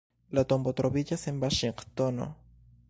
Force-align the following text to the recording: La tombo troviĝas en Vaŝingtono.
La 0.37 0.43
tombo 0.53 0.73
troviĝas 0.79 1.27
en 1.33 1.39
Vaŝingtono. 1.45 2.31